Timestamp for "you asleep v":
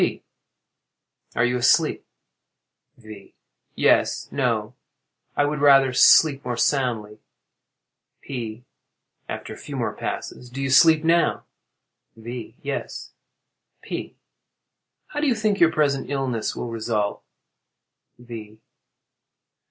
1.45-3.35